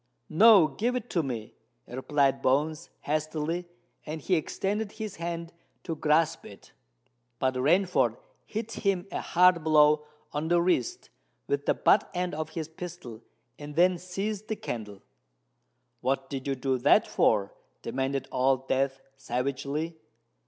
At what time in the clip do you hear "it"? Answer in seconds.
0.95-1.11, 6.43-6.71